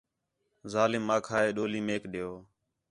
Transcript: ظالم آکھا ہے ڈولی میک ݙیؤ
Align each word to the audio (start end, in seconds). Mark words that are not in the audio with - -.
ظالم 0.73 1.05
آکھا 1.15 1.37
ہے 1.43 1.49
ڈولی 1.55 1.81
میک 1.87 2.03
ݙیؤ 2.11 2.31